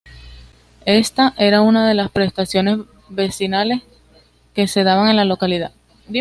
[0.87, 3.83] Ésta era una de las prestaciones vecinales
[4.55, 5.73] que se daban en la localidad.